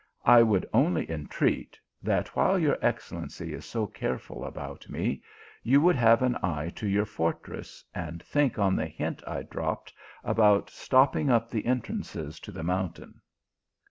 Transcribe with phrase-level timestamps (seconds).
[0.25, 5.21] I would only entreat, that while your excel lency is so careful about me,
[5.61, 9.85] you would have an eye to your fortress, and think on the hint I drop
[9.85, 9.93] ped
[10.23, 13.21] about stopping up the entrances to the moun tain."